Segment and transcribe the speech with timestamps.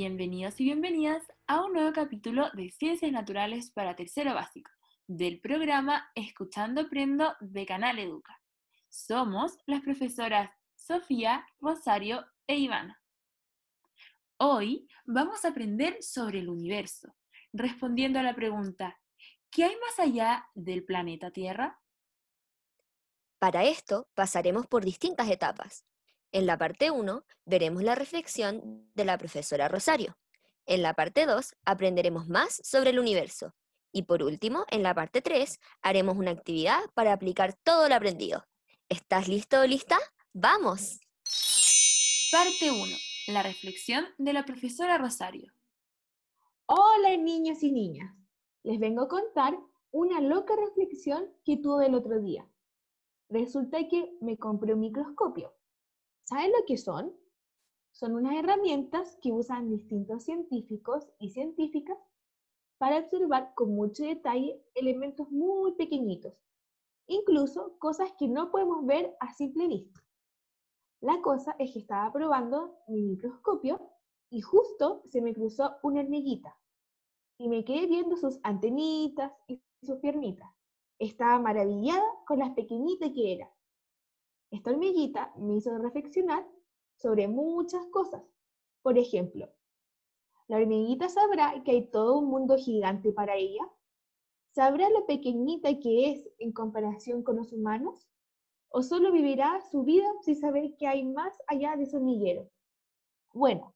[0.00, 4.70] Bienvenidos y bienvenidas a un nuevo capítulo de Ciencias Naturales para Tercero Básico
[5.08, 8.40] del programa Escuchando Aprendo de Canal Educa.
[8.88, 13.02] Somos las profesoras Sofía, Rosario e Ivana.
[14.36, 17.16] Hoy vamos a aprender sobre el universo,
[17.52, 19.00] respondiendo a la pregunta,
[19.50, 21.76] ¿qué hay más allá del planeta Tierra?
[23.40, 25.87] Para esto pasaremos por distintas etapas.
[26.30, 30.18] En la parte 1 veremos la reflexión de la profesora Rosario.
[30.66, 33.54] En la parte 2 aprenderemos más sobre el universo.
[33.92, 38.44] Y por último, en la parte 3 haremos una actividad para aplicar todo lo aprendido.
[38.90, 39.96] ¿Estás listo o lista?
[40.34, 41.00] ¡Vamos!
[42.30, 42.84] Parte 1.
[43.28, 45.52] La reflexión de la profesora Rosario.
[46.66, 48.14] Hola niños y niñas.
[48.64, 49.58] Les vengo a contar
[49.90, 52.46] una loca reflexión que tuve el otro día.
[53.30, 55.57] Resulta que me compré un microscopio.
[56.28, 57.16] ¿Saben lo que son?
[57.90, 61.96] Son unas herramientas que usan distintos científicos y científicas
[62.76, 66.34] para observar con mucho detalle elementos muy pequeñitos,
[67.06, 70.04] incluso cosas que no podemos ver a simple vista.
[71.00, 73.80] La cosa es que estaba probando mi microscopio
[74.28, 76.54] y justo se me cruzó una hormiguita
[77.38, 80.50] y me quedé viendo sus antenitas y sus piernitas.
[80.98, 83.50] Estaba maravillada con las pequeñitas que era.
[84.50, 86.46] Esta hormiguita me hizo reflexionar
[86.96, 88.22] sobre muchas cosas.
[88.82, 89.48] Por ejemplo,
[90.46, 93.68] ¿la hormiguita sabrá que hay todo un mundo gigante para ella?
[94.54, 98.08] ¿Sabrá lo pequeñita que es en comparación con los humanos?
[98.70, 102.50] ¿O solo vivirá su vida sin saber que hay más allá de su hormiguero?
[103.34, 103.74] Bueno,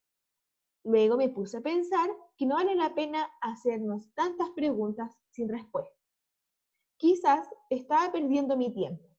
[0.85, 5.97] luego me puse a pensar que no vale la pena hacernos tantas preguntas sin respuesta.
[6.97, 9.12] Quizás estaba perdiendo mi tiempo.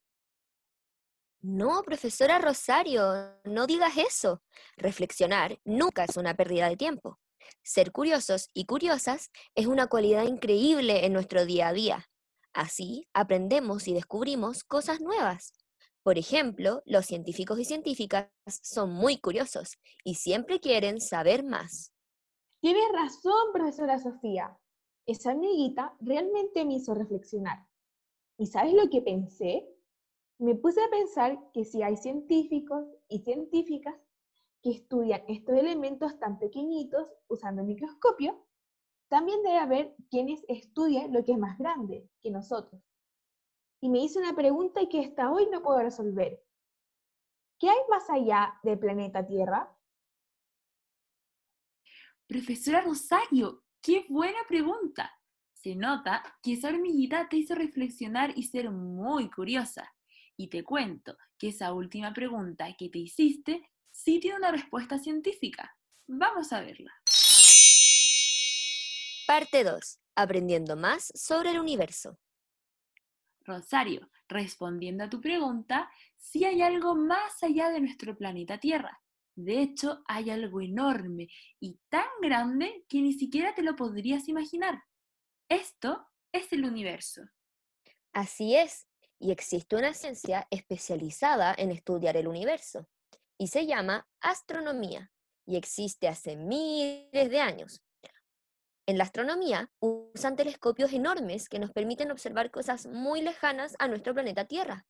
[1.44, 3.04] No, profesora Rosario,
[3.44, 4.42] no digas eso.
[4.78, 7.20] Reflexionar nunca es una pérdida de tiempo.
[7.62, 12.09] Ser curiosos y curiosas es una cualidad increíble en nuestro día a día.
[12.54, 15.52] Así aprendemos y descubrimos cosas nuevas.
[16.02, 21.92] Por ejemplo, los científicos y científicas son muy curiosos y siempre quieren saber más.
[22.62, 24.58] Tienes razón, profesora Sofía.
[25.06, 27.68] Esa amiguita realmente me hizo reflexionar.
[28.38, 29.73] ¿Y sabes lo que pensé?
[30.44, 33.96] Me puse a pensar que si hay científicos y científicas
[34.62, 38.46] que estudian estos elementos tan pequeñitos usando el microscopio,
[39.08, 42.81] también debe haber quienes estudian lo que es más grande que nosotros.
[43.80, 46.44] Y me hice una pregunta que hasta hoy no puedo resolver.
[47.58, 49.74] ¿Qué hay más allá del planeta Tierra?
[52.28, 55.10] Profesora Rosario, qué buena pregunta.
[55.54, 59.94] Se nota que esa hormiguita te hizo reflexionar y ser muy curiosa.
[60.38, 65.76] Y te cuento que esa última pregunta que te hiciste sí tiene una respuesta científica.
[66.08, 66.92] Vamos a verla.
[69.28, 70.00] Parte 2.
[70.16, 72.18] Aprendiendo más sobre el universo.
[73.42, 79.02] Rosario, respondiendo a tu pregunta, sí hay algo más allá de nuestro planeta Tierra.
[79.36, 81.28] De hecho, hay algo enorme
[81.60, 84.84] y tan grande que ni siquiera te lo podrías imaginar.
[85.50, 87.24] Esto es el universo.
[88.14, 88.88] Así es,
[89.19, 92.88] y existe una ciencia especializada en estudiar el universo
[93.38, 95.12] y se llama astronomía
[95.46, 97.81] y existe hace miles de años.
[98.85, 104.13] En la astronomía usan telescopios enormes que nos permiten observar cosas muy lejanas a nuestro
[104.13, 104.85] planeta Tierra.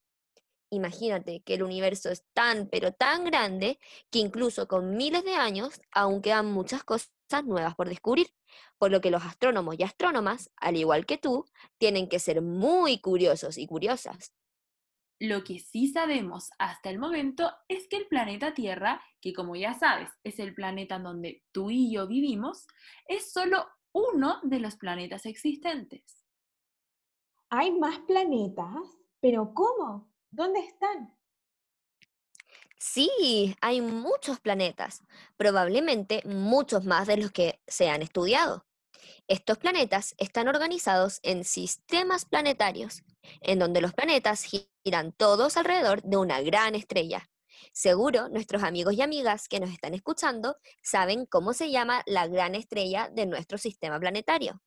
[0.72, 3.78] Imagínate que el universo es tan, pero tan grande
[4.10, 7.12] que incluso con miles de años aún quedan muchas cosas
[7.42, 8.28] nuevas por descubrir,
[8.78, 11.46] por lo que los astrónomos y astrónomas, al igual que tú,
[11.78, 14.34] tienen que ser muy curiosos y curiosas.
[15.20, 19.74] Lo que sí sabemos hasta el momento es que el planeta Tierra, que como ya
[19.74, 22.68] sabes es el planeta en donde tú y yo vivimos,
[23.08, 26.26] es solo uno de los planetas existentes.
[27.50, 28.98] ¿Hay más planetas?
[29.22, 30.12] ¿Pero cómo?
[30.30, 31.16] ¿Dónde están?
[32.86, 35.04] Sí, hay muchos planetas,
[35.38, 38.66] probablemente muchos más de los que se han estudiado.
[39.30, 43.04] Estos planetas están organizados en sistemas planetarios,
[43.40, 47.30] en donde los planetas giran todos alrededor de una gran estrella.
[47.72, 52.54] Seguro nuestros amigos y amigas que nos están escuchando saben cómo se llama la gran
[52.54, 54.62] estrella de nuestro sistema planetario.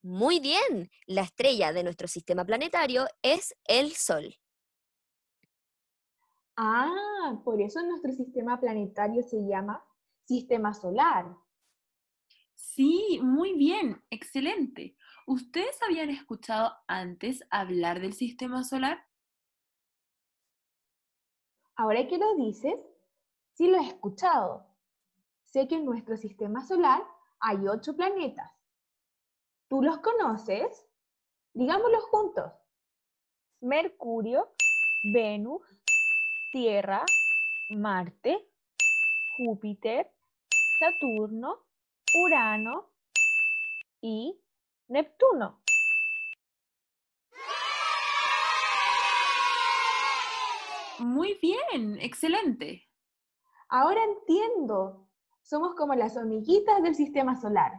[0.00, 4.38] Muy bien, la estrella de nuestro sistema planetario es el Sol.
[6.60, 9.84] Ah, por eso nuestro sistema planetario se llama
[10.24, 11.36] sistema solar.
[12.56, 14.96] Sí, muy bien, excelente.
[15.26, 19.06] ¿Ustedes habían escuchado antes hablar del sistema solar?
[21.76, 22.74] Ahora que lo dices,
[23.58, 24.68] Sí lo he escuchado.
[25.46, 27.02] Sé que en nuestro sistema solar
[27.40, 28.52] hay ocho planetas.
[29.66, 30.86] ¿Tú los conoces?
[31.54, 32.52] Digámoslos juntos.
[33.60, 34.48] Mercurio,
[35.12, 35.62] Venus,
[36.50, 37.04] Tierra,
[37.68, 38.50] Marte,
[39.36, 40.10] Júpiter,
[40.78, 41.66] Saturno,
[42.14, 42.90] Urano
[44.00, 44.40] y
[44.88, 45.60] Neptuno.
[50.98, 52.88] Muy bien, excelente.
[53.68, 55.06] Ahora entiendo.
[55.42, 57.72] Somos como las hormiguitas del sistema solar.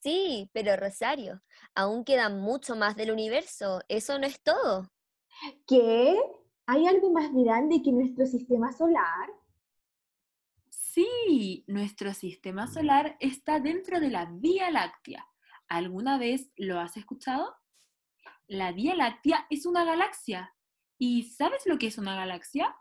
[0.00, 1.42] Sí, pero Rosario,
[1.74, 3.80] aún queda mucho más del universo.
[3.88, 4.88] Eso no es todo.
[5.66, 6.16] ¿Qué?
[6.70, 9.30] ¿Hay algo más grande que nuestro sistema solar?
[10.68, 15.26] Sí, nuestro sistema solar está dentro de la Vía Láctea.
[15.66, 17.56] ¿Alguna vez lo has escuchado?
[18.48, 20.54] La Vía Láctea es una galaxia.
[20.98, 22.76] ¿Y sabes lo que es una galaxia?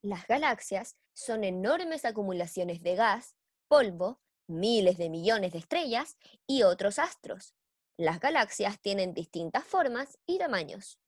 [0.00, 3.36] Las galaxias son enormes acumulaciones de gas,
[3.68, 7.54] polvo, miles de millones de estrellas y otros astros.
[7.98, 10.99] Las galaxias tienen distintas formas y tamaños.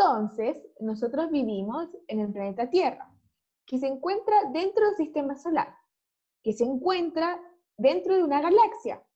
[0.00, 3.14] Entonces, nosotros vivimos en el planeta Tierra,
[3.66, 5.76] que se encuentra dentro del sistema solar,
[6.42, 7.38] que se encuentra
[7.76, 9.06] dentro de una galaxia.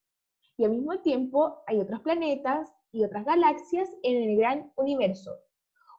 [0.58, 5.34] Y al mismo tiempo hay otros planetas y otras galaxias en el gran universo.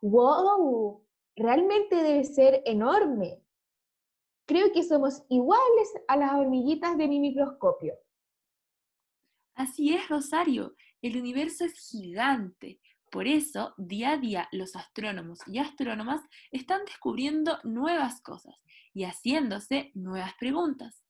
[0.04, 1.04] ¡Wow!
[1.36, 3.44] Realmente debe ser enorme.
[4.46, 7.96] Creo que somos iguales a las hormiguitas de mi microscopio.
[9.56, 10.76] Así es, Rosario.
[11.02, 12.80] El universo es gigante.
[13.16, 16.20] Por eso, día a día, los astrónomos y astrónomas
[16.52, 18.56] están descubriendo nuevas cosas
[18.94, 21.02] y haciéndose nuevas preguntas.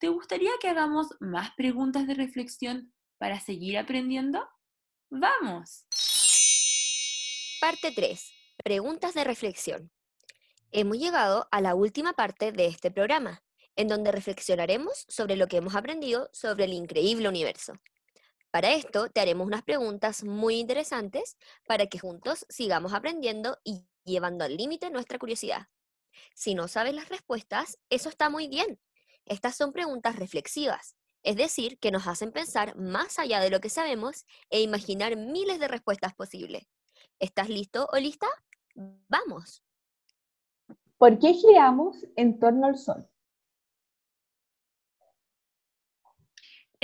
[0.00, 4.44] ¿Te gustaría que hagamos más preguntas de reflexión para seguir aprendiendo?
[5.10, 5.86] ¡Vamos!
[7.60, 8.32] Parte 3.
[8.64, 9.92] Preguntas de reflexión.
[10.72, 13.44] Hemos llegado a la última parte de este programa,
[13.76, 17.74] en donde reflexionaremos sobre lo que hemos aprendido sobre el increíble universo.
[18.54, 21.36] Para esto te haremos unas preguntas muy interesantes
[21.66, 25.66] para que juntos sigamos aprendiendo y llevando al límite nuestra curiosidad.
[26.36, 28.78] Si no sabes las respuestas, eso está muy bien.
[29.24, 33.70] Estas son preguntas reflexivas, es decir, que nos hacen pensar más allá de lo que
[33.70, 36.64] sabemos e imaginar miles de respuestas posibles.
[37.18, 38.28] ¿Estás listo o lista?
[38.76, 39.64] Vamos.
[40.96, 43.10] ¿Por qué giramos en torno al Sol?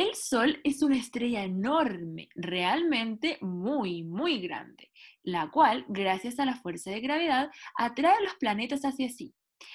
[0.01, 4.91] El Sol es una estrella enorme, realmente muy, muy grande,
[5.23, 9.35] la cual, gracias a la fuerza de gravedad, atrae a los planetas hacia sí.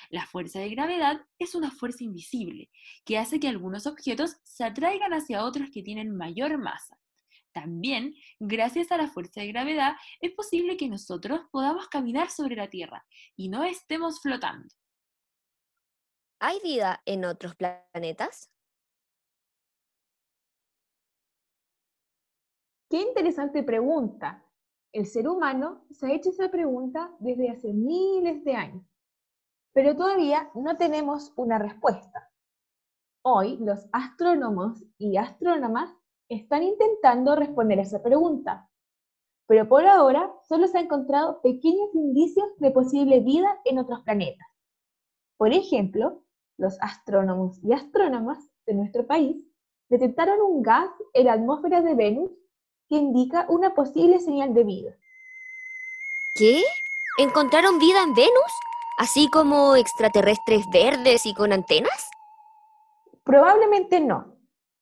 [0.09, 2.71] La fuerza de gravedad es una fuerza invisible
[3.05, 6.97] que hace que algunos objetos se atraigan hacia otros que tienen mayor masa.
[7.51, 12.67] También, gracias a la fuerza de gravedad, es posible que nosotros podamos caminar sobre la
[12.67, 13.05] Tierra
[13.35, 14.73] y no estemos flotando.
[16.39, 18.54] ¿Hay vida en otros planetas?
[22.95, 24.41] Qué interesante pregunta.
[24.93, 28.85] El ser humano se ha hecho esa pregunta desde hace miles de años,
[29.73, 32.31] pero todavía no tenemos una respuesta.
[33.21, 35.93] Hoy los astrónomos y astrónomas
[36.29, 38.69] están intentando responder a esa pregunta,
[39.45, 44.47] pero por ahora solo se han encontrado pequeños indicios de posible vida en otros planetas.
[45.35, 46.23] Por ejemplo,
[46.57, 49.35] los astrónomos y astrónomas de nuestro país
[49.89, 52.31] detectaron un gas en la atmósfera de Venus
[52.87, 54.95] que indica una posible señal de vida.
[56.35, 56.63] ¿Qué?
[57.17, 58.51] ¿Encontraron vida en Venus?
[58.97, 62.09] ¿Así como extraterrestres verdes y con antenas?
[63.23, 64.35] Probablemente no,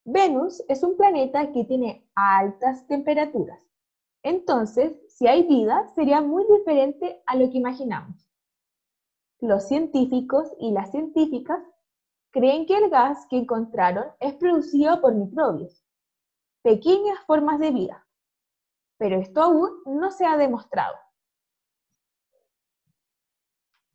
[0.06, 3.66] Venus es un planeta que tiene altas temperaturas.
[4.22, 8.30] Entonces, si hay vida, sería muy diferente a lo que imaginamos.
[9.40, 11.60] Los científicos y las científicas
[12.32, 15.83] creen que el gas que encontraron es producido por microbios,
[16.64, 18.08] pequeñas formas de vida,
[18.98, 20.96] pero esto aún no se ha demostrado.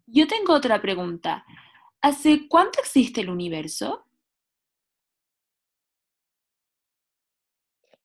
[0.06, 1.44] Yo tengo otra pregunta.
[2.00, 4.06] ¿Hace cuánto existe el universo?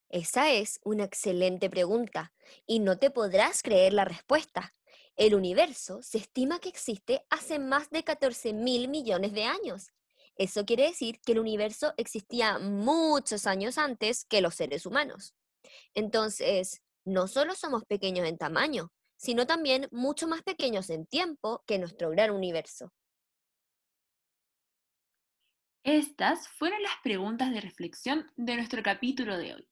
[0.10, 2.34] Esa es una excelente pregunta
[2.67, 4.75] y no te podrás creer la respuesta.
[5.15, 9.91] El universo se estima que existe hace más de 14 mil millones de años.
[10.37, 15.35] Eso quiere decir que el universo existía muchos años antes que los seres humanos.
[15.93, 21.79] Entonces, no solo somos pequeños en tamaño, sino también mucho más pequeños en tiempo que
[21.79, 22.91] nuestro gran universo.
[25.83, 29.67] Estas fueron las preguntas de reflexión de nuestro capítulo de hoy.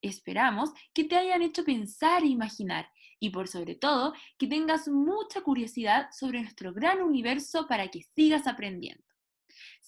[0.00, 2.88] Esperamos que te hayan hecho pensar e imaginar
[3.18, 8.46] y por sobre todo que tengas mucha curiosidad sobre nuestro gran universo para que sigas
[8.46, 9.02] aprendiendo.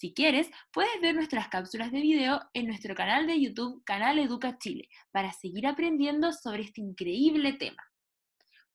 [0.01, 4.57] Si quieres, puedes ver nuestras cápsulas de video en nuestro canal de YouTube, Canal Educa
[4.57, 7.85] Chile, para seguir aprendiendo sobre este increíble tema.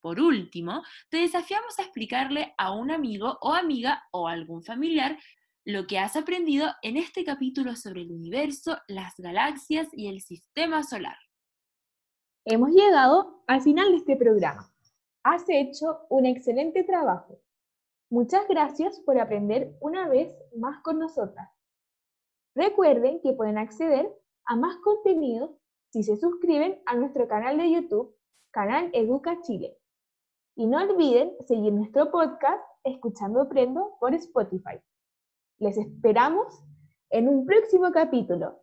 [0.02, 5.18] Por último, te desafiamos a explicarle a un amigo o amiga o algún familiar
[5.64, 10.84] lo que has aprendido en este capítulo sobre el universo, las galaxias y el sistema
[10.84, 11.18] solar.
[12.46, 14.72] Hemos llegado al final de este programa.
[15.24, 17.42] Has hecho un excelente trabajo.
[18.16, 21.50] Muchas gracias por aprender una vez más con nosotras.
[22.56, 24.10] Recuerden que pueden acceder
[24.46, 25.52] a más contenidos
[25.92, 28.16] si se suscriben a nuestro canal de YouTube,
[28.52, 29.78] Canal Educa Chile.
[30.56, 34.80] Y no olviden seguir nuestro podcast Escuchando Prendo por Spotify.
[35.58, 36.64] Les esperamos
[37.10, 38.62] en un próximo capítulo.